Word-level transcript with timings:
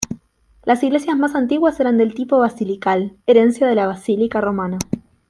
Las 0.63 0.81
iglesias 0.81 1.15
más 1.15 1.35
antiguas 1.35 1.79
eran 1.79 1.99
del 1.99 2.15
tipo 2.15 2.39
basilical, 2.39 3.17
herencia 3.27 3.67
de 3.67 3.75
la 3.75 3.85
basílica 3.85 4.41
romana. 4.41 4.79